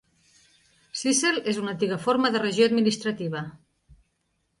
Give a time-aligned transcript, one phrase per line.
[1.01, 3.43] Syssel és una antiga forma de regió administrativa.